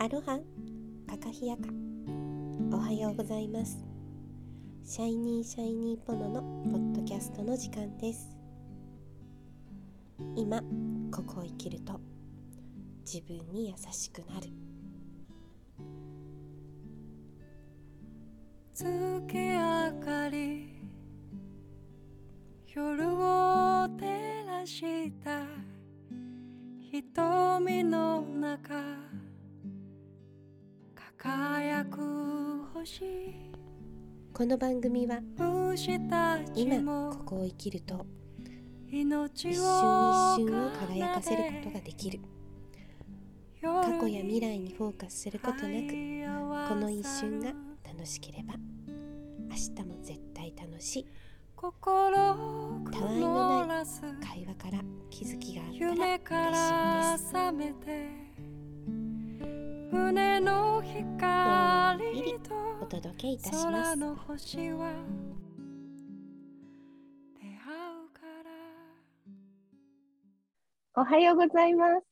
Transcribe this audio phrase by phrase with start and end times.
[0.00, 0.38] アロハ。
[1.10, 1.62] カカヒヤカ。
[2.70, 3.84] おはようございます。
[4.84, 6.40] シャイニーシャイニーポノの
[6.70, 8.28] ポッドキャストの時間です。
[10.36, 10.62] 今
[11.10, 12.00] ここを生きると
[13.04, 14.48] 自分に優しくなる。
[18.72, 20.78] 月明かり
[22.72, 25.42] 夜を照らした
[26.88, 29.27] 瞳の中。
[31.38, 32.00] 輝く
[32.74, 33.04] 星。
[34.34, 35.20] この番組は
[36.56, 38.04] 今もここを生きると
[38.88, 42.18] 一瞬一瞬を輝かせることができる。
[43.62, 47.52] 過過去や未来にフォーカスすることなくこの一瞬が
[47.86, 48.54] 楽しければ
[49.48, 51.06] 明日も絶対楽しい。
[51.54, 53.86] 心たわいのない
[54.20, 55.68] 会話から気づきがあっ
[56.24, 57.30] たらら嬉し
[57.70, 58.47] いです
[59.90, 64.92] 胸の光とお届けいたしま空すの星は
[67.40, 68.20] 出会うか
[70.94, 72.04] らおはようございます。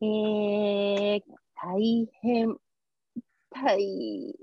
[0.00, 1.20] えー、
[1.54, 2.56] 大変、
[3.50, 4.34] 大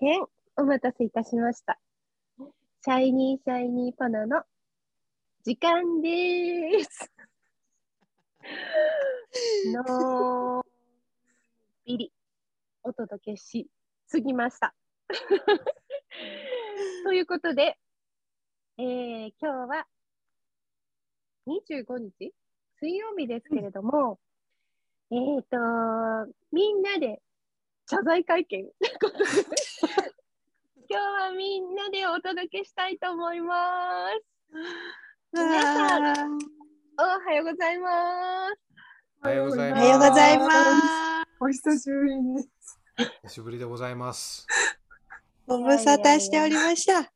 [0.00, 0.22] 変
[0.56, 1.78] お待たせいたしました。
[2.84, 4.42] シャイニーシャイニーパナの
[5.44, 7.12] 時間でーす。
[9.72, 12.12] のーびり
[12.82, 13.66] お届けし
[14.06, 14.74] すぎました。
[17.04, 17.78] ということで、
[18.76, 19.86] えー、今日は
[21.46, 22.34] 25日
[22.80, 24.20] 水曜日ですけれども、
[25.10, 25.56] えっ、と、
[26.52, 27.22] みんなで
[27.86, 29.24] 謝罪会見ということで
[30.90, 34.24] 今日はみんなでお届けしたいと思います。
[35.32, 36.38] 皆さん、
[36.98, 38.60] おはようございます。
[39.24, 40.97] おはようございおます。
[41.40, 42.80] お久しぶりです。
[43.22, 44.44] 久しぶりでございます。
[45.46, 47.12] ご無沙汰しておりました。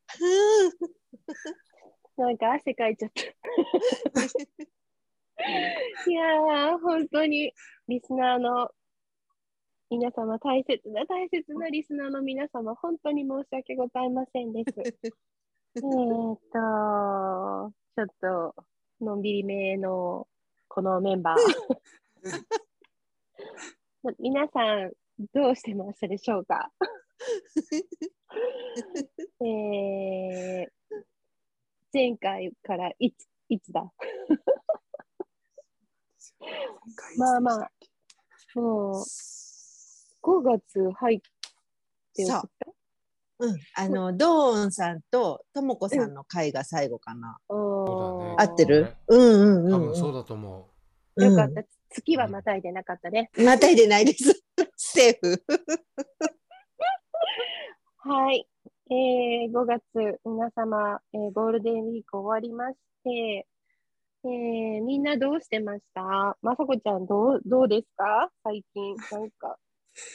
[2.16, 3.22] なんか汗かいちゃった。
[6.08, 7.52] いやー、本当に
[7.88, 8.70] リスナーの
[9.90, 14.72] 皆様、大切な大切なリスナーの皆様、本当に申し訳ございませんです。
[15.74, 18.54] えーっと、ちょっと
[19.00, 20.28] のんびりめの
[20.68, 21.38] このメンバー。
[24.18, 24.90] 皆さん、
[25.32, 26.72] どうしてましたでしょうか？
[29.44, 30.66] えー、
[31.92, 33.88] 前回からいついつだ？
[37.16, 37.70] まあまあ、
[38.56, 38.94] もう
[40.22, 41.20] 5月入っ
[42.14, 42.72] て送った
[43.38, 47.38] うん、あの、ドーンさんとともこさんの会が最後かな。
[47.48, 48.96] おー合ってる？
[49.08, 49.72] うんうんうんうん。
[49.72, 50.70] 多分そうだと思
[51.16, 51.62] よかった。
[51.92, 53.30] 月はまたいでなかったね。
[53.36, 53.46] うん。
[53.46, 54.42] またいでないです。
[54.76, 55.44] セーフ。
[57.98, 58.48] はい。
[58.90, 63.46] えー、5月、皆様、えーゴールデンウィーク終わりまして、
[64.24, 66.36] えー、みんなどうしてました？
[66.42, 68.30] まさこちゃん、どう、どうですか？
[68.44, 69.58] 最近、なんか、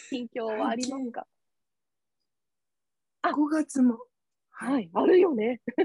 [0.10, 1.28] 近況はありますか？
[3.24, 3.98] あ5月も。
[4.52, 5.62] はい、あるよね。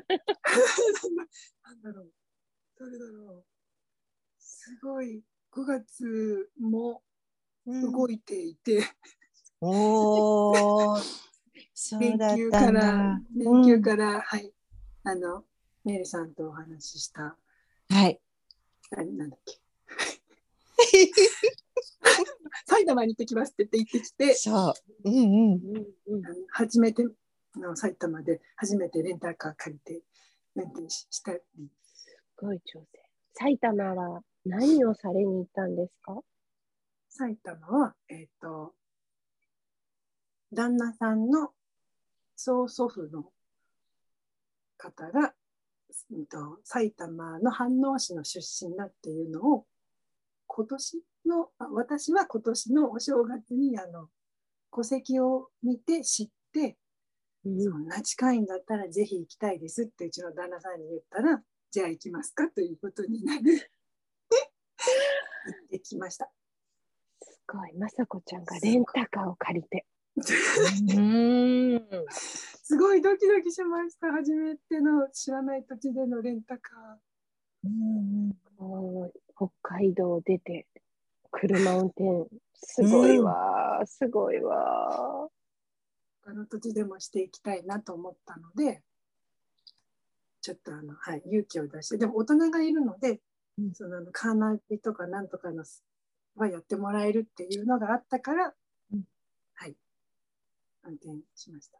[1.64, 2.12] なんだろう。
[2.78, 3.44] どれだろう。
[4.38, 5.22] すごい。
[5.52, 7.02] 5月も
[7.66, 8.84] 動いていて、
[9.60, 9.66] う
[12.00, 14.50] 連だっ休から連休から、はい。
[15.04, 15.44] あの、
[15.84, 17.36] メルさんとお話しした、
[17.90, 18.20] はい。
[18.96, 19.60] あれなんだっけ？
[22.66, 24.74] 埼玉に行ってきますって言って行ってきて、そう。
[25.04, 25.18] うんう
[25.56, 25.60] ん。
[26.06, 27.06] うん初めて
[27.56, 30.02] の埼玉で初めてレンタカー借りて
[30.54, 31.40] 運転ししたり、
[31.82, 33.02] すごい調整。
[33.34, 36.20] 埼玉は何をされに行ったんですか？
[37.08, 38.74] 埼玉は、えっ、と、
[40.52, 41.50] 旦那さんの
[42.36, 43.32] 曽祖父の
[44.78, 45.34] 方が、
[46.10, 49.66] うんと、埼玉の飯能市の出身だっていうのを、
[50.46, 54.08] 今年の、あ私は今年のお正月にあの
[54.74, 56.76] 戸籍を見て知って、
[57.44, 63.62] そんな近いんだったらぜひ行きたいですってうちの旦那さんに言ったら、じゃあ行きますかということになり、行
[65.50, 66.30] ってきました。
[67.20, 69.86] すごい、まさこちゃんがレンタカーを借りて。
[70.96, 71.82] うん。
[72.62, 74.12] すごいドキドキしました。
[74.12, 76.98] 初めての知らない土地でのレンタカ
[78.58, 80.66] もう北海道出て
[81.30, 82.04] 車運転
[82.54, 85.28] すごいわー、すごいわー。
[86.24, 88.82] 他の土地でもしていきたいなと思ったので、
[90.40, 93.20] ちょっとあの、はい、勇気を出して、でも大人がいるので、
[93.74, 95.64] そのあのカーナビとかなんとかの
[96.36, 98.54] はやってもらえるっていうのがあったから、
[98.92, 99.02] うん。
[99.54, 99.76] はい。
[100.84, 101.78] 運転しました。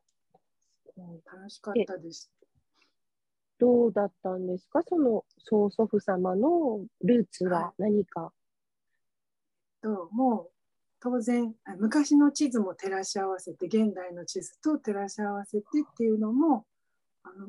[1.35, 2.31] 楽しかったです。
[3.59, 4.83] どうだったんですか？
[4.83, 8.33] その曽祖父様のルーツは何か？
[9.83, 10.51] ともう
[11.01, 16.67] 当然あ昔の地図も照らし合わせて現代の地図と照らし合わせてっていうのも
[17.25, 17.49] あの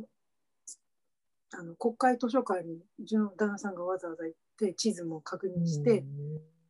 [1.57, 6.03] あの国会図書館にうちの旦那さんがわざわざ行って地図も確認して、っ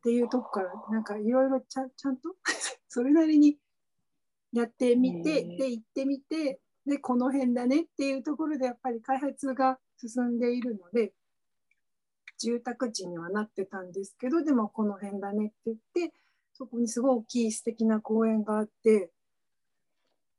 [0.02, 2.36] ていうとこからなんかいろいろちゃんと
[2.88, 3.58] それなりに
[4.52, 11.14] やってみてで行ってみてでこの辺だねっていうところでやっぱり開発が進んでいるので
[12.38, 15.78] 住宅地にはなってたんですけどでもこの辺だねって言っ
[16.10, 16.14] て
[16.52, 19.10] そこにすごい大きい素敵な公園があって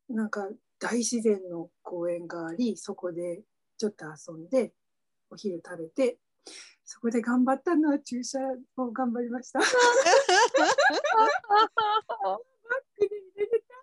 [0.07, 0.47] なんか
[0.79, 3.41] 大自然の公園がありそこで
[3.77, 4.73] ちょっと遊んで
[5.29, 6.17] お昼食べて
[6.83, 8.39] そこで頑張ったのは駐車
[8.77, 9.59] を頑張りました。
[9.59, 9.69] バッ
[12.95, 13.75] クで入れてた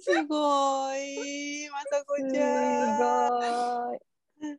[0.00, 2.56] すごい、まさこちゃ
[3.90, 3.92] ん。
[4.40, 4.58] すごい。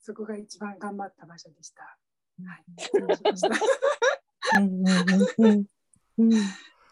[0.00, 1.84] そこが一番頑張った場所でした。
[1.84, 2.64] はい、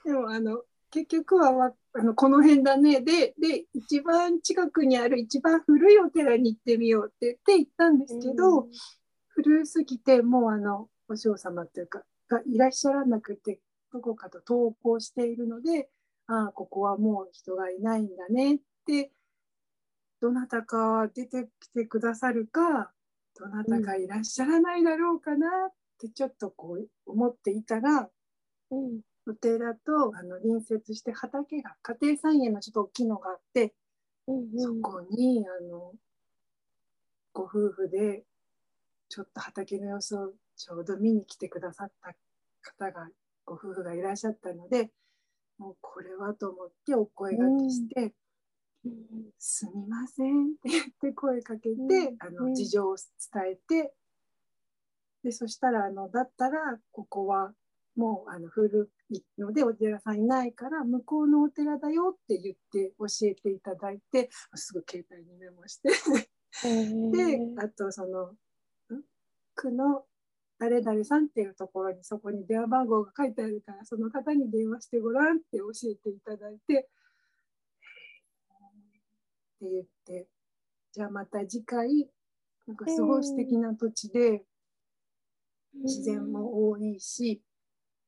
[0.04, 3.00] でもあの結局はわあのこの辺だね。
[3.00, 8.68] でで一番近くにある一番古いお寺に行ってみようって言って行ったんですけど、
[9.28, 13.58] 古すぎてもうあのお嬢様というかがいらっしゃらなくて
[13.90, 15.88] どこかと投稿しているので
[16.26, 19.10] ああここはもう人がいないんだねって
[20.20, 22.92] どなたか出てきてくださるか
[23.38, 28.08] どなたかいらっしゃらないだろうかなってちょっとこう思っていたら
[28.70, 33.74] うんお寺とあの隣接して畑が家庭菜園のちょっと大きいのがあって
[34.26, 35.92] うんそこにあの
[37.32, 38.24] ご夫婦で
[39.08, 42.14] ちょっと畑の様子をちょうど見に来てくださった
[42.62, 43.08] 方が
[43.44, 44.90] ご夫婦がいらっしゃったので
[45.58, 48.14] もうこれはと思ってお声がけして
[48.84, 52.16] うん「すみません」って言って声かけて、うん。
[52.18, 52.34] あうん。
[52.50, 52.96] の事情を
[53.32, 53.94] 伝えて
[55.22, 57.54] でそしたらあのだったらここは
[57.96, 65.90] もうあの古いのでお寺さんいないから向こうのお寺だよって言って教えていただいてすぐ携帯にメモして。
[67.12, 68.24] であとその
[68.94, 69.02] ん？
[69.54, 70.04] 区の
[70.58, 76.88] 誰々さんっていうところにそこに電話番号が書いてあるからその方に電話してごらんって教えていただいて。
[79.64, 80.26] って言って
[80.92, 82.08] じゃあまた次回
[82.66, 84.42] なんかすごい素敵な土地で
[85.84, 87.40] 自然も多いし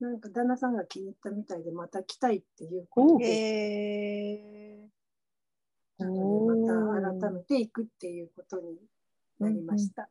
[0.01, 4.89] なんか旦那さんが気に入ったみたいでまた来たいっていうことでへ
[5.99, 6.63] なので
[7.01, 8.77] また改めて行くっていうことに
[9.39, 10.09] なりました。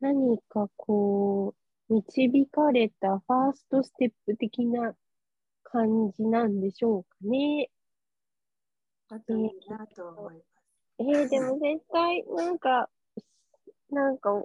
[0.00, 1.54] 何かこ
[1.88, 4.94] う、導かれたファーストステップ的な
[5.64, 7.70] 感じなんでしょうかね。
[9.10, 10.44] だといいなと思います。
[11.00, 12.88] えー、でも絶対、なんか、
[13.90, 14.44] なんか、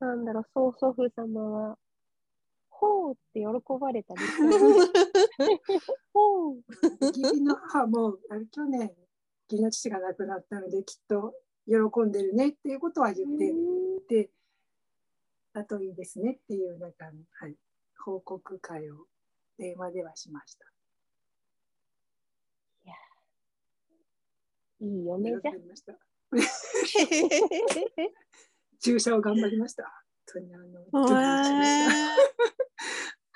[0.00, 1.78] なんだろう、曽祖父様は、
[2.84, 3.46] ほうって喜
[3.80, 4.50] ばれたりする。
[6.12, 6.56] ほう。
[7.00, 8.92] 義理の母もあれ去年
[9.50, 11.34] 義理の父が亡くなったのできっと
[11.66, 11.76] 喜
[12.06, 14.30] んでるねっていうことは言ってて
[15.52, 17.06] だといいですねっていうなんか、
[17.40, 17.54] はい、
[18.04, 19.06] 報告会を
[19.58, 20.64] 電話ではしました。
[24.80, 25.58] いい嫁じゃ頑張。
[25.58, 25.94] りました。
[28.80, 29.84] 注射を頑張りました。
[29.84, 29.92] 本
[30.26, 32.53] 当にあのドキドキしました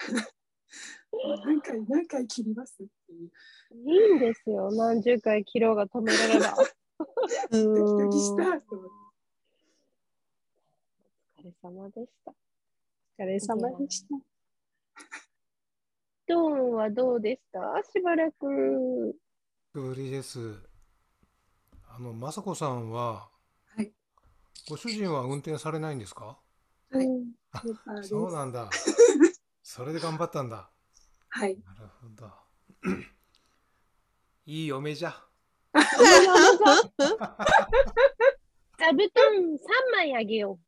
[1.44, 3.30] 何回何回切りますっていう
[3.90, 4.70] いいんですよ。
[4.72, 6.56] 何十回キロが止められば。
[7.50, 7.62] ドキ
[8.02, 9.00] ドキしたと思って
[11.38, 12.30] お疲れ様でした。
[12.30, 12.34] お
[13.22, 14.08] 疲れ様でした。
[16.26, 17.60] ドーンはどうでした？
[17.90, 19.16] しばらく。
[19.72, 20.38] ぶりです。
[21.88, 23.30] あの、雅子さんは、
[23.68, 23.92] はい
[24.68, 26.38] ご主人は運転されないんですか？
[26.90, 27.08] はい
[28.02, 28.68] そうなんだ。
[29.70, 30.70] それで頑張ったんだ。
[31.28, 32.32] はいなるほど。
[34.46, 35.14] いい嫁じゃ。
[35.74, 35.82] 座
[38.86, 39.58] 布団3
[39.92, 40.58] 枚あげよ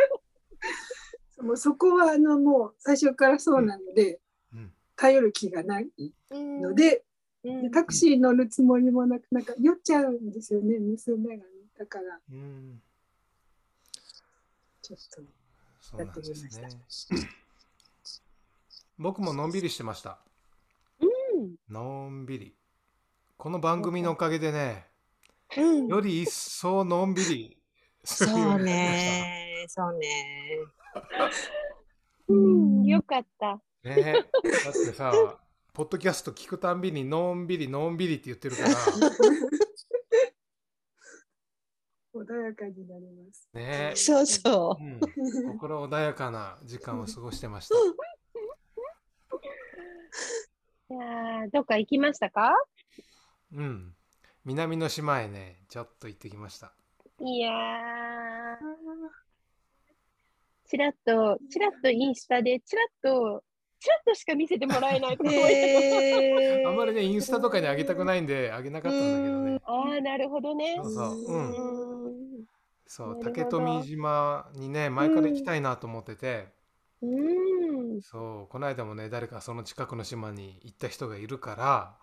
[1.42, 4.18] もうそこはあのもう最初からそうなので、
[4.54, 4.74] うん。
[4.96, 5.90] 頼る気がない
[6.30, 7.04] うんので、
[7.42, 7.48] う。
[7.48, 12.82] でタクシー乗るつもりもなくなんか酔っちゃうんですよね娘がねだからうん。
[14.80, 15.22] ちょっと
[15.82, 17.43] そうなんですね。
[18.98, 20.18] 僕ものんびりしてました。
[21.00, 22.54] うんのんびり。
[23.36, 24.86] この番組のおかげでね、
[25.56, 27.58] うんより一層のんびり
[28.04, 28.70] するようそうになりました。
[28.72, 30.58] ね、そうね。
[32.28, 33.60] うんかった。
[33.82, 34.12] ね
[34.64, 35.12] だってさ、
[35.72, 38.68] ポッドキャスト聞くたんびにのんびりのんびりって言ってるから、
[42.14, 43.48] 穏やかになります。
[43.52, 45.00] ねそうそうん、
[45.52, 47.74] 心穏やかな時間を過ごしてました。
[50.90, 52.54] いやーどっか行きましたか？
[53.52, 53.94] うん。
[54.44, 56.72] 南の島へね、ちょっと行ってきました。
[57.20, 58.56] いやー。
[60.66, 63.44] ちらっと、ちらっとインスタで、ちらっと、
[63.80, 65.26] ちらっとしか見せてもらえないとう。
[65.26, 69.60] ころ へーあんまりね、インスタとかに上げたくないんで、上げなかったんだけどね。
[69.64, 70.76] ああ、なるほどね。
[70.82, 71.32] そうそう。
[71.32, 71.50] ううん。
[71.50, 72.44] ん。
[72.86, 76.48] そう、竹富島にね、前から行きたいなと思ってて、
[77.02, 77.53] うん。
[78.02, 81.98] そう、この間もね、誰かその近くの島に行った人がいるから、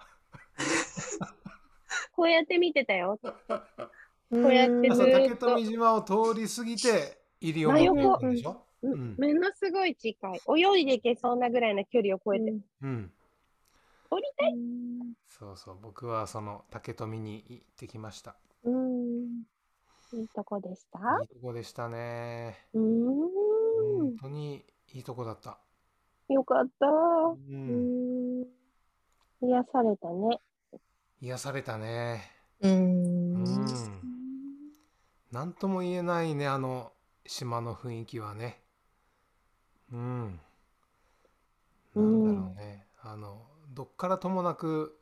[2.13, 3.19] こうやって見てたよ。
[3.21, 3.33] こ
[4.31, 7.87] こうやってずーっと竹富島を通り過ぎて、西表
[8.27, 8.65] にでしょ？
[8.83, 10.41] ううんんものすごい近い。
[10.47, 12.51] 泳いでいけそうなぐらいの距離を超えて。
[12.81, 13.11] うん。
[14.09, 14.53] 降りたい。
[15.27, 18.35] そうそう、僕はその竹富に行ってきました。
[18.63, 19.43] うん。
[20.13, 20.99] いいとこでした？
[21.21, 22.67] いいとこでしたね。
[22.73, 23.31] うーん。
[24.11, 25.59] 本当にいいとこだった。
[26.31, 26.87] よかった。
[26.87, 28.45] う、うんん。
[29.41, 30.39] 癒されたね。
[31.21, 32.23] 癒されたね。
[32.61, 34.01] ううんん。
[35.31, 36.93] なんとも言えないね、あの
[37.25, 38.61] 島の雰囲気はね。
[39.91, 40.39] うん。
[41.95, 42.87] なんだろうね。
[43.01, 44.97] あの、どっからともなく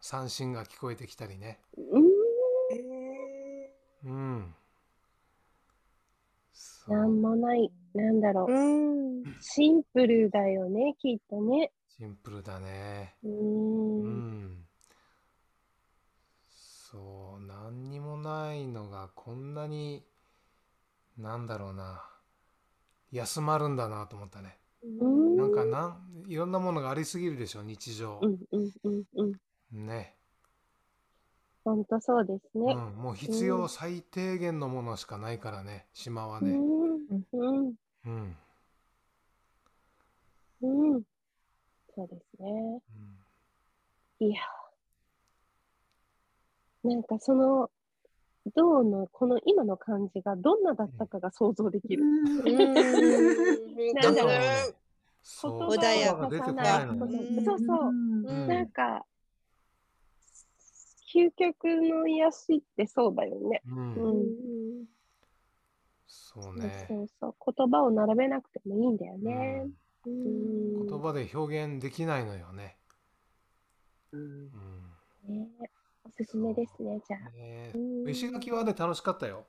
[0.00, 1.60] 三振が聞こえてきたりね。
[1.76, 2.14] うん。
[4.04, 4.54] うん。
[6.86, 7.10] そなんう。
[7.10, 7.70] もない。
[7.94, 8.52] なんだろう。
[8.52, 8.58] う
[9.20, 11.70] んシンプルだよね、きっとね。
[11.96, 13.14] シンプルだね。
[13.22, 13.28] う。
[13.28, 14.66] うんん。
[16.48, 20.04] そう、何にもないのがこんなに、
[21.18, 22.02] なんだろうな、
[23.12, 24.58] 休まるんだなと思ったね。
[24.82, 25.36] うん。
[25.36, 28.28] なんかなん、いろんなものがありすぎるでしょ、日常う。
[28.28, 29.32] んうんうんうん。
[29.86, 30.16] ね。
[31.64, 32.74] ほんとそうですうん、ね。
[32.74, 36.50] もう必要最低限のものしかないからね、島はね。
[36.50, 36.94] うん。
[37.32, 37.74] うん。
[38.04, 38.36] うん。
[40.60, 41.02] うん。
[41.94, 42.80] そうですね。
[44.20, 44.40] うんいや。
[46.84, 47.70] なんかその、
[48.54, 52.04] 銅のこの今の感じがどんなだったかが想像できる。
[52.04, 54.74] うんなんだろうね、
[55.22, 57.04] そう、穏やか言葉が出てこないのよ。
[57.04, 57.94] うんそうそう。
[58.24, 59.04] うんなんか、
[61.14, 63.62] 究極の癒しってそうだよね。
[63.96, 64.86] う、うんん。
[66.06, 66.86] そうね。
[66.88, 67.34] そうそう。
[67.56, 69.66] 言葉を並べなくてもいいんだよね。
[70.04, 72.76] 言葉で表現できないのよね。
[74.12, 74.94] うんうん
[75.28, 75.48] ね
[76.04, 77.30] おすすめですね、じゃあ。
[77.30, 79.44] ねうん石垣はね楽しかったよ。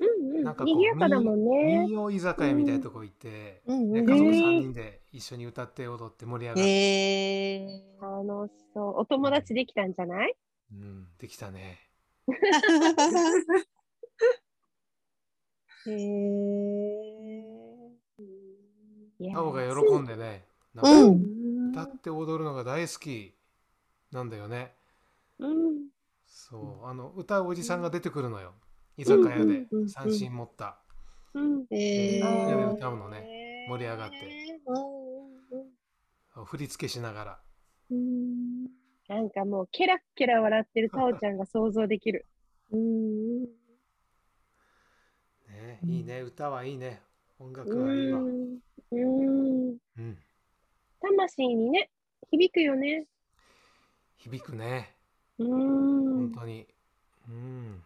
[0.00, 1.86] うんうんなんかこう賑やかだもんね。
[1.86, 8.94] 民謡居酒屋みたいなとこ行って、う家族へー3人で一緒に歌って踊って盛り上がって、へ楽しそう。
[8.98, 10.34] お友達できたんじゃない？
[10.72, 11.78] うん、できたね。
[15.86, 17.42] ーへ
[19.18, 23.34] いやタオが喜んでね、なんかうん歌って踊るのが大好き
[24.10, 24.74] なんだよね。
[25.38, 25.88] うん。
[26.26, 28.52] そう、あの歌うおじさんが出てくるのよ。
[28.96, 30.78] 居酒屋で三振持った。
[31.34, 31.62] うん。
[31.62, 33.66] ーへみんなでー歌うのね。
[33.68, 34.16] 盛り上がって
[36.44, 37.38] 振り付けしながら。
[37.90, 38.51] うん
[39.12, 42.24] なんかもう、ケラッケラ笑ってるタオちゃんが想像できる。
[42.72, 43.42] うん。
[43.42, 43.48] ね、
[45.84, 47.02] いいね、歌はいいね。
[47.38, 48.20] 音楽はいいわ。
[48.20, 48.22] う
[50.00, 50.18] ん。
[51.00, 51.90] 魂にね、
[52.30, 53.06] 響くよね。
[54.16, 54.96] 響くね。
[55.38, 56.32] うん本。
[56.32, 56.66] 当に。
[57.28, 57.84] うん。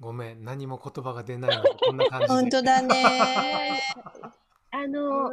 [0.00, 1.62] ごめん、何も言葉が出ないの。
[1.62, 2.32] こんな感じで。
[2.32, 3.80] 本当だね。
[4.70, 5.30] あの、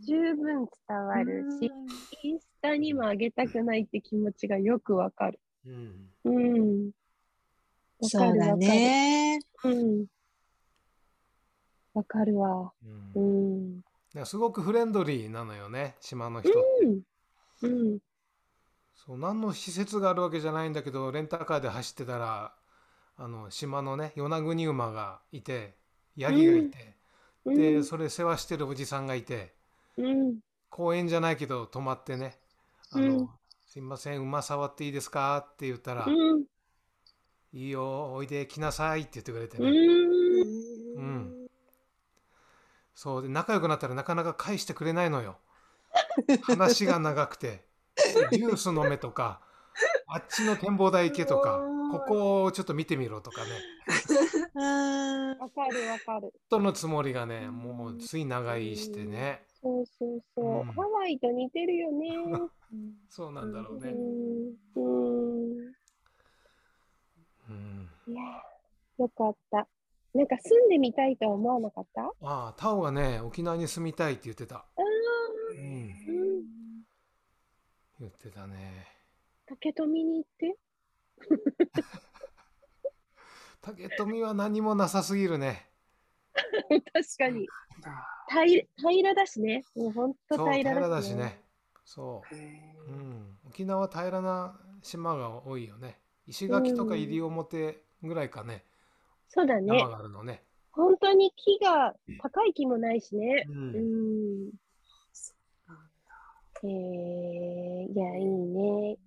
[0.00, 1.70] 十分伝わるし、
[2.22, 5.40] インスタにも上げたくないって気持ちがよくわかる。
[5.66, 6.10] うん。
[6.24, 6.90] うん。
[8.00, 8.58] わそうだかるわかる。
[8.58, 9.38] ね。
[9.64, 10.06] うん。
[11.94, 12.72] わかるわ。
[12.82, 12.88] う。
[13.18, 13.80] うんん。
[13.80, 16.52] だからすごくフレンドリーなのよね、島の人。
[17.62, 17.98] うん。
[18.94, 22.54] そう、何の施設があるわけじゃないんだけど、レンタカーで走ってたら、
[23.16, 25.76] あの、島のね、与那国馬がいて、
[26.16, 26.97] ヤギがいて、
[27.54, 29.54] で、それ世話してるおじさんがいて、
[29.96, 30.40] うん。
[30.70, 32.38] 公園じゃないけど泊まってね、
[32.92, 33.28] あの、うん
[33.66, 35.46] すいません、馬触っていいですか？
[35.52, 36.44] って言ったら、うん。
[37.52, 39.70] いいよ、おいで、来なさいって言ってくれてうね。
[39.70, 39.74] ん。
[40.96, 41.48] うん。
[42.94, 45.36] そうで、仲良くなったらなかなか返してくれないのよ。
[46.42, 47.64] 話が長くて、
[48.32, 49.42] ジュース飲めとか、
[50.08, 51.60] あっちの展望台行けとか、
[51.92, 53.50] ここをちょっと見てみろとかね。
[54.60, 56.32] あわかるわかる。
[56.48, 59.44] とのつもりがね、もうつい長居してね。
[59.60, 60.60] そうそうそう。
[60.60, 62.08] うんハワイと似てるよね。
[63.08, 63.90] そうなんだろうね。
[63.90, 64.56] うん。
[64.76, 65.74] うん。
[67.48, 67.90] うん。
[68.06, 69.66] いやー、よかった。
[70.14, 72.02] なんか住んでみたいとは思わなかった？
[72.02, 72.12] あ
[72.48, 74.56] あ、タオがね、沖縄に住みたいって言ってた。
[74.56, 74.66] あ
[75.50, 75.58] うん。
[75.58, 75.62] う
[76.40, 76.44] ん。
[78.00, 78.86] 言ってたね。
[79.46, 80.56] 竹富に行って。
[83.60, 85.66] 竹富は何もなさすぎるね。
[86.92, 87.46] 確かに。
[87.82, 89.64] だ平平らだしね。
[89.74, 91.16] もうほんとそう、平らだしね。
[91.16, 91.42] だしね。
[91.84, 92.34] そう。
[92.34, 93.38] へうん。
[93.46, 95.98] 沖縄は平らな島が多いよね。
[96.26, 98.64] 石垣とか西表ぐらいかね。
[99.28, 99.88] そうだね山。
[99.88, 100.42] があるのね。
[100.72, 103.44] 本当に木が高い木もないしね。
[103.48, 103.52] う。
[103.52, 104.50] うんん。
[106.64, 108.98] えー、いや、いいね。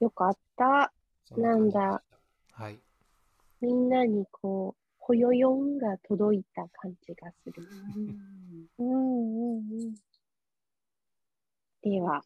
[0.00, 0.92] よかった
[1.36, 2.02] なんだ。
[2.52, 2.78] はい。
[3.60, 7.62] みんなにこう、ほよよんが届いた感じがする。
[8.78, 9.94] うんうんうん。
[11.82, 12.22] では、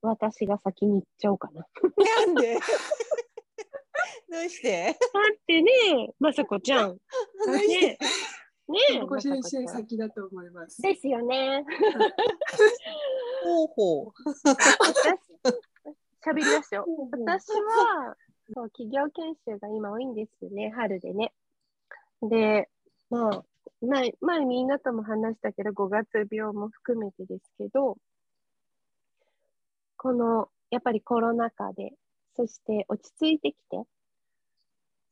[0.00, 1.66] 私が先に行っちゃおうかな。
[2.26, 2.54] なんで？
[2.54, 2.60] ど
[4.44, 4.84] うして？
[4.86, 4.94] だっ
[5.46, 5.70] てね、
[6.18, 6.96] まさこちゃん。
[6.96, 7.98] どうしてね
[8.68, 10.80] ねえ、ここ先生先だと思います。
[10.80, 11.64] ですよね。
[13.44, 14.12] ほうほう。
[14.44, 15.08] 私、
[16.24, 16.86] 喋り出すよ。
[17.10, 18.16] 私は、
[18.54, 21.32] そう、企業研修が今多いんですよね、春でね。
[22.22, 22.68] で、
[23.10, 23.44] まあ、
[23.80, 27.96] 前、前みんなとも話したけど、5月病も含めてですけど、
[29.96, 31.92] この、やっぱりコロナ禍で、
[32.34, 33.82] そして落ち着いてきて、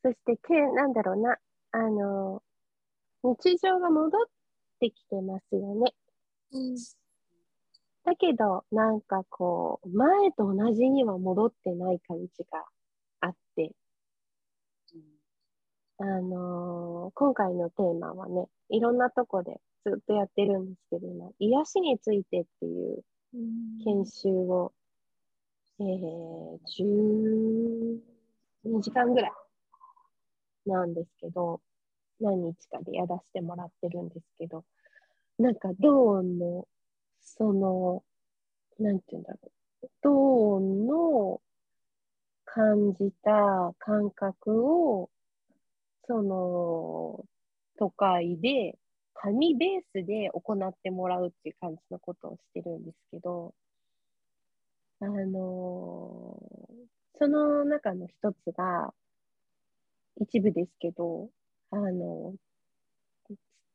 [0.03, 1.37] そして、けなんだろうな、
[1.73, 2.43] あの、
[3.23, 4.21] 日常が戻っ
[4.81, 5.95] てきてますよね。
[8.05, 12.65] だけど、なんかこう、前と同じには戻ってない感じが
[13.21, 13.73] あって、
[15.99, 23.03] あのー今回のテーマはね、いろんなとこでずっとやってるんですけど、今、癒しについてっていう
[23.85, 24.73] 研修を、
[25.81, 26.59] えー、
[28.65, 29.33] 12時間ぐらい
[30.67, 31.61] なんですけど、
[32.21, 34.65] 何日かでやらせてもらってるんですけど、
[35.39, 36.69] なんか、ドーンの、
[37.21, 38.05] その、
[38.79, 39.39] なんて言うんだろ
[39.83, 41.41] う、ドーンの
[42.53, 45.09] 感じた感覚を、
[46.07, 47.25] その、
[47.79, 48.77] 都会で、
[49.15, 53.55] 紙ベースで行ってもらうっていう感じのことをしてるんですけど、
[55.03, 56.39] あの
[57.15, 58.93] その中の一つが、
[60.21, 61.29] 一部ですけど、
[61.71, 62.35] あの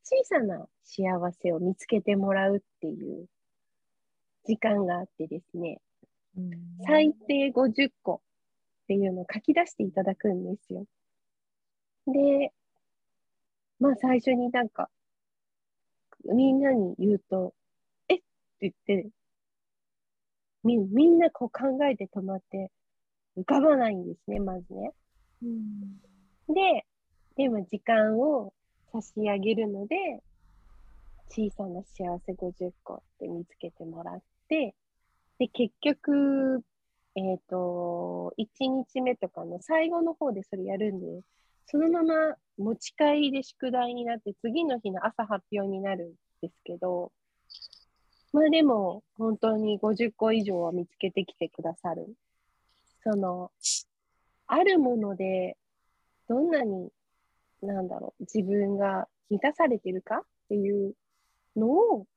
[0.04, 3.28] 小さな幸せを見つけてもらうっていう
[4.46, 5.80] 時間があってですね、
[6.86, 8.22] 最低50個
[8.86, 10.86] っていうのを書き出していただくんですよ。
[12.08, 12.54] で、
[13.80, 14.90] まあ最初になんか、
[16.24, 17.56] みんなに言うと、
[18.08, 18.16] え？
[18.16, 18.24] って
[18.62, 19.10] 言って、
[20.64, 22.72] みみんなこう考えて止まって
[23.38, 24.92] 浮かばないんですね、まずね。
[26.48, 26.86] で、
[27.38, 28.54] でも時間を
[28.92, 29.96] 差し上げるので、
[31.30, 34.76] 小さな幸せ50個って見つけてもらって、
[35.40, 36.64] で、結局、
[37.16, 41.22] えっ、と、1日目とかの最後の方でそれやるんで、
[41.66, 47.12] そのまま持ち帰りで宿題になって、次の日の朝発表になるんですけど、
[48.34, 52.16] まあでも、本当に50個以上は見つけてきてくださる。
[53.02, 53.50] その、
[54.48, 55.56] あるもので、
[56.28, 56.90] どんなに、
[57.62, 60.96] なんだろう、自分が満たされてるかっていう
[61.56, 62.08] のを、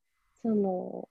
[0.41, 1.07] その、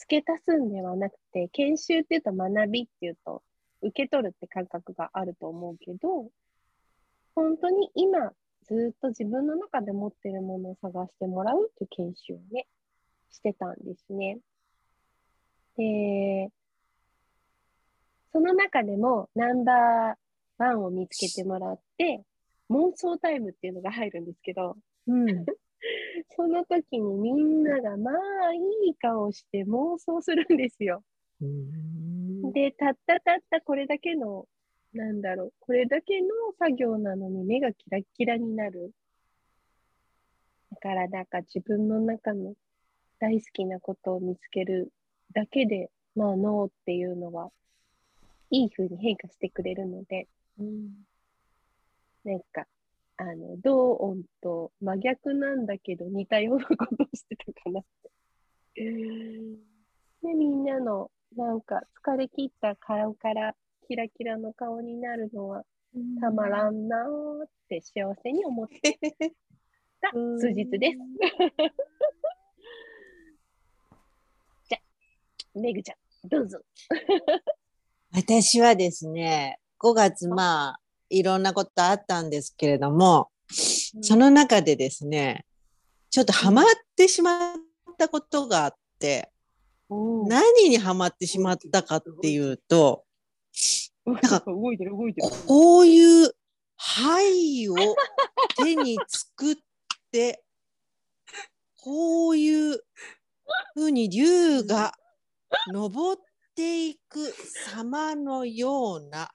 [0.00, 3.42] 付け足すんではなくて、研修っていうと学びっていうと、
[3.82, 6.30] 受け取るって感覚があると思うけど、
[7.34, 8.32] 本当に今、
[8.64, 12.66] ずっと自分の中で持ってるものを探してもらうっていう研修をね、
[13.30, 14.38] してたんですね。
[15.76, 16.50] で、
[18.32, 20.14] その中でもナンバー
[20.56, 22.24] ワンを見つけてもらって、
[22.70, 25.44] 妄想タイムっていうのが入るんですけど、うん。
[26.40, 31.04] その時にみんながまあいい顔して妄想するんですよ。
[32.54, 34.46] で、たったたったこれだけの、
[34.94, 38.92] なんだろう、これだけの作業なのに目がキラッキラになる。
[40.70, 42.54] だから、なんか自分の中の
[43.18, 44.90] 大好きなことを見つける
[45.34, 47.50] だけで、まあ脳っていうのは、
[48.50, 50.26] いい風に変化してくれるので、
[52.24, 52.66] なんか、
[53.20, 57.84] あの、同音と真逆なんだけど似たようなことをしてたかなっ
[58.74, 58.82] て。
[58.82, 63.54] で、みんなの、なんか、疲れ切った顔から
[63.86, 65.64] キラキラの顔になるのは、
[66.18, 68.98] たまらんなーって幸せに思って
[70.00, 70.98] た 数日です。
[74.70, 75.94] じゃあ、めぐちゃ
[76.26, 76.58] ん、どうぞ。
[78.14, 83.28] 私はですね、5月まあ、いろんなことあったんですけれども、
[84.02, 85.44] その中でですね、
[86.10, 86.64] ちょっとハマっ
[86.96, 87.56] てしまっ
[87.98, 89.30] たことがあって、
[89.90, 93.04] 何にハマってしまったかっていうと、
[94.16, 95.28] か動いてる動いてる。
[95.46, 96.30] こういう
[96.76, 97.74] 牌を
[98.56, 99.56] 手に作っ
[100.10, 100.42] て、
[101.82, 102.80] こういう
[103.74, 104.94] ふうに竜が
[105.72, 106.22] 登っ
[106.54, 107.34] ていく
[107.72, 109.30] 様のような、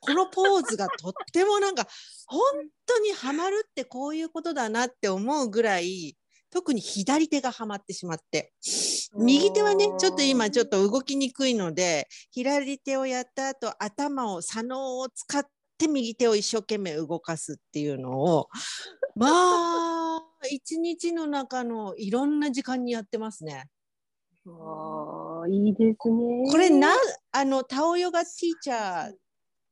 [0.00, 1.86] このポーズがとってもなんか、
[2.26, 2.40] 本
[2.86, 6.16] 当にハマるってこういうことだなって思うぐらい、
[6.50, 8.52] 特に左手がハマってしまって、
[9.16, 15.44] 右手はね、ちょっと今ちょっと動きにくいので、左手をやった後、頭を、左脳を使っ
[15.76, 18.48] て右手を一生懸命動かすっていうのを、
[19.14, 23.64] まあ、一日の中のいろんな時間にやってますね。
[25.50, 26.50] いいですね。
[26.50, 26.88] これな、
[27.32, 29.12] あの、タオヨガティーチャー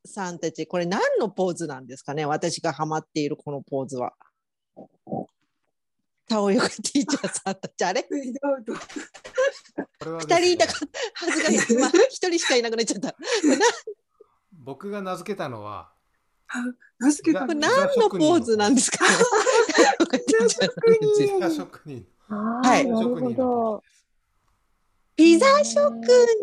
[0.07, 2.25] さんたち、これ何のポーズなんですかね？
[2.25, 4.13] 私がハマっているこのポーズは。
[6.27, 8.05] タオヨガティーチャーさんたち、あれ？
[8.09, 8.33] 二
[10.39, 13.15] 人いたですねはずが、まあ、一人しかいなくなっちゃった。
[14.51, 15.91] 僕が名付けたのは、
[16.99, 17.61] 名付けたこれの。
[17.61, 19.05] 何のポーズなんですか
[20.11, 22.05] ピザ職人。
[22.27, 23.83] はいなるほ職人のど。
[25.15, 25.93] ピザ職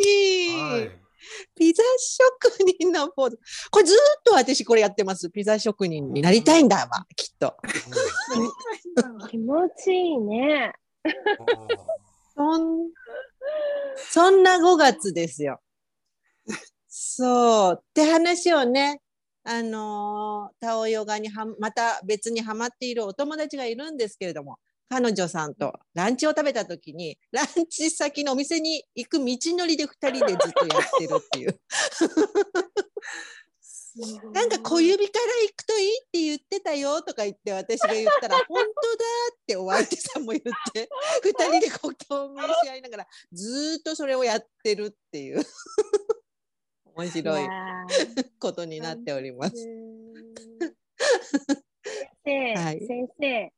[0.00, 1.03] 人、はい。
[1.54, 3.38] ピザ職人のポーズ。
[3.70, 5.30] これずーっと私これやってます。
[5.30, 7.56] ピザ職人になりたいんだわ、きっと。
[9.30, 10.72] 気持ちいいね。
[12.36, 12.90] そん
[13.96, 15.60] そんな5月ですよ。
[16.88, 17.78] そう。
[17.80, 19.00] って話をね、
[19.44, 31.60] あのータオヨガにはまた別にハマっているお友達がいるんですけれども、彼女さんとランチを食べた時に、ランチ先のお店に行く道のりで2人でずっとやってるっていう。
[34.32, 38.66] なんか小指から行くといいって言ってたよとか言って私が言ったら本当だ
[39.32, 40.42] ってお相手さんも言っ
[40.72, 40.88] て
[41.24, 45.44] 2人でこう共鳴し合いながらずーっとそれをやってるっていう
[46.96, 47.50] 面白いや
[48.40, 49.54] ことになっております。
[49.54, 49.58] ー
[52.24, 53.52] 先生、はい先生、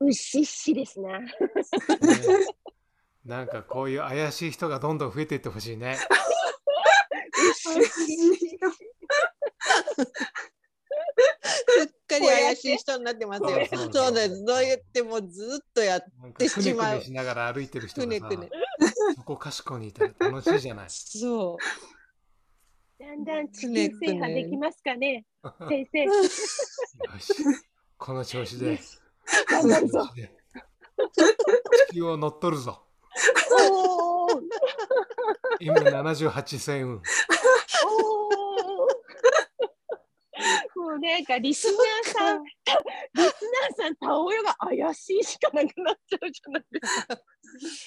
[0.00, 1.08] うっしっしですね。
[1.18, 1.26] ね
[3.24, 5.96] なんかこういう怪しい人がどんどん増えていってほしいね。
[5.96, 6.08] す
[11.82, 13.48] っかり怪しい人になってますよ。
[13.92, 14.44] そうです。
[14.46, 18.50] そう言ってもうずっとやっなんかでくねくしまうねしながら歩いてる人がさくねくね。
[19.16, 20.86] そこかしこにいたら楽しいじゃない。
[20.88, 23.02] そう。
[23.02, 25.24] だんだん地球制覇できますかね、
[25.68, 26.04] 先生。
[26.04, 27.34] よし。
[27.96, 28.80] この調子で。
[29.48, 30.08] 頑張るぞ。
[31.88, 32.84] 地球を乗っ取るぞ。
[35.60, 36.94] 今78千運。
[36.94, 37.02] おー
[40.76, 41.76] もうなんかリスナー
[42.14, 42.50] さん、リ
[43.14, 43.30] スナー
[43.76, 47.16] さん、タオヨが怪しいしかなくなっちゃうじゃないですか。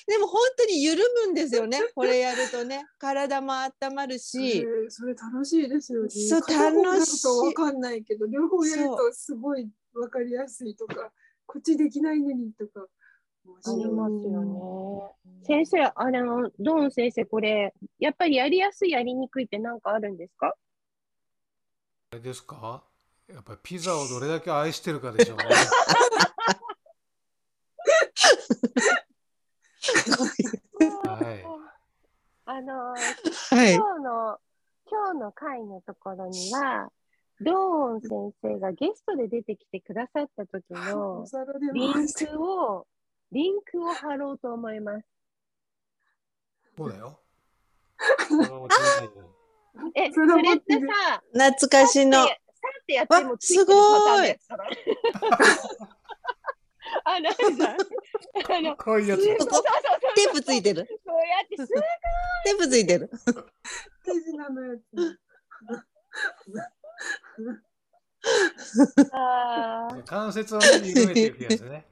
[0.08, 1.80] でも本当に緩むんですよね。
[1.96, 2.84] これやるとね。
[3.00, 4.58] 体も温まるし。
[4.58, 6.10] えーそれ楽しいですよね。
[6.10, 11.12] そう楽しいとわかんないけど、両方やるとすごいわかりやすいとか、
[11.52, 12.88] こっちできないのにとか。
[13.44, 15.12] ありますよね。
[15.44, 20.56] 先生、あの、ドーン先生、これ、やっぱりやりやすい、やりにくいって何かあるんですか？
[22.12, 22.84] あれですか？
[23.28, 25.44] やっぱりピザをどれだけ愛してるかでしょうね。
[31.04, 31.44] はい。
[32.46, 32.96] あの、は
[33.70, 33.74] い。
[33.74, 34.40] 今日の、
[34.86, 36.92] 今日の回のところには、
[37.44, 41.26] ドーン先生がゲストで出てきてくださった時の
[41.74, 42.86] リンクを、
[43.32, 45.06] リンクを貼ろうと思います。
[46.78, 47.20] そうだよ。
[49.96, 52.26] え、それってさ、懐かしの。
[52.26, 52.34] さ
[52.82, 54.64] ってやってもわついてるパターンのやつすだな
[57.06, 57.76] あ、なんだ。
[58.56, 59.62] あの、こういうやつそうそうそうそう。
[60.16, 60.88] テープついてる。
[61.06, 63.10] そうやってすテープついてる。
[64.06, 65.20] 手品のやつ。
[70.06, 71.86] 関節をね、緩めていくやつね。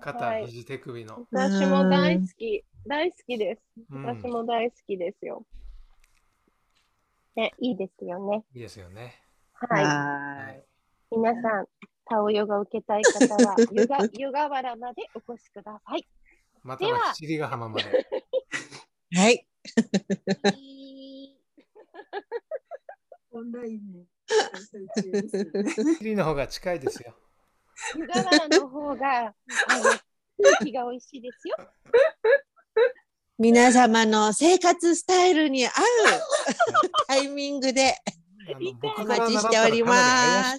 [0.00, 1.26] 肩、はい肘、手首の。
[1.30, 2.64] 私も大好き。
[2.86, 3.62] 大好きです。
[3.90, 5.44] うん私も大好きですよ。
[7.34, 8.44] ね、いいですよね。
[8.54, 9.20] いいですよね。
[9.52, 9.84] はい。
[9.84, 10.54] は
[11.10, 11.66] 皆さん、
[12.06, 16.06] タオヨガを受けたい方は、湯が湯河原までお越しください。
[16.62, 17.84] またではは七里ヶ浜まで。
[19.12, 19.16] い。
[19.16, 19.46] はい。
[24.96, 25.22] オンラインね。
[25.22, 25.96] 開催中ですね。
[25.98, 27.14] チリの方が近いですよ。
[27.96, 29.34] 湯河原の方が、
[29.68, 29.84] あの、
[30.42, 31.56] 空気が美味しいですよ。
[33.38, 35.72] 皆様の生活スタイルに合う
[37.06, 37.94] タイミングで
[38.98, 39.94] お待ちしておりま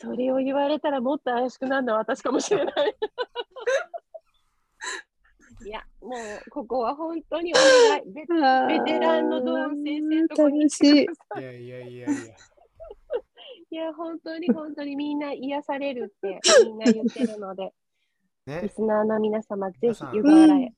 [0.00, 2.96] それを言われたらもっと怪しくなるのは私かもしれない。
[6.08, 8.02] もうここは本当にお願い。
[8.08, 12.34] ベベテランのドーン先生のとこに来てくださいいやいやいやいや。
[13.70, 17.74] いや、本当に本当にみんな癒されるって みんな言ってるので、
[18.46, 20.72] リね、スナーの皆様、ぜひ湯河原へ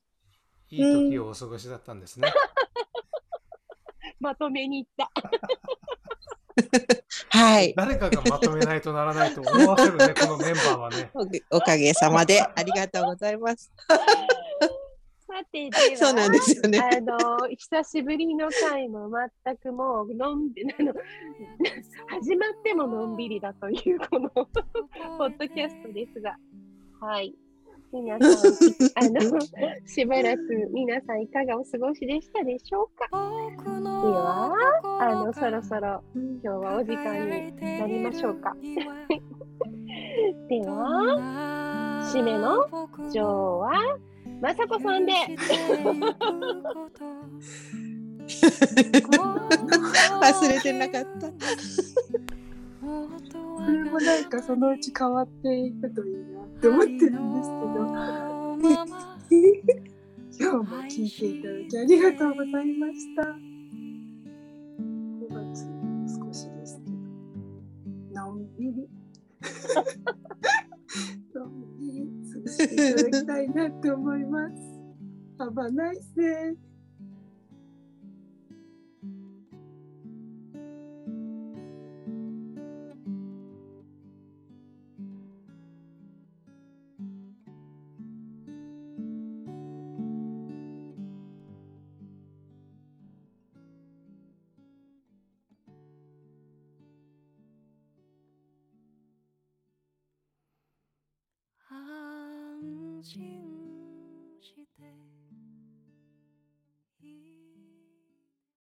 [0.71, 2.29] いい時をお過ごしだったんですね。
[4.19, 5.11] まとめに行った。
[7.31, 11.11] はい誰かがまとめないとならないと思わせるね、このメンバーはね。
[11.15, 13.71] おおかげさまでありがとうございます。
[15.97, 16.79] そうなんですよね。
[16.79, 17.17] あの、
[17.57, 19.11] 久しぶりの回も
[19.45, 20.93] 全くもう、のんびあの、
[22.09, 26.37] 始まってものんびりだという、この、ポッドキャストですが、
[27.01, 27.35] はい。
[27.93, 29.41] 皆さん、あの、
[29.85, 33.09] しばらく皆さんいかがお過ごしでしたでしょうか？
[33.11, 38.55] でははあの、そろそろ今日はお時間になりましょうか。
[40.49, 41.19] では、
[42.15, 43.99] 締めの今日は、
[44.41, 45.13] まさこさんで、
[50.23, 51.29] 忘れてなかった。
[51.29, 51.35] こ
[53.67, 57.07] れもなんかそのうち変わっていくといいなって思ってるんで
[57.45, 57.81] すけど、
[60.41, 63.23] 今日も聞いていただきありがとうございました。
[63.23, 63.35] 5
[65.29, 65.67] 月
[66.19, 66.91] 少しですけ
[68.15, 68.89] ど、のんびり。
[72.81, 74.55] のんびり過ごしていただきたいなって思います。
[75.39, 76.70] Have a nice day.